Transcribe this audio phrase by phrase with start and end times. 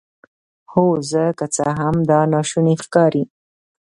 [0.71, 3.23] هو زه که څه هم دا ناشونی ښکاري